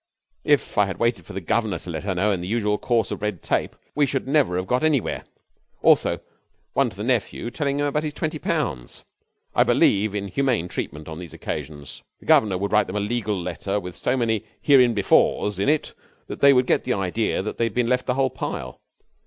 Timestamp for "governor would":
12.25-12.71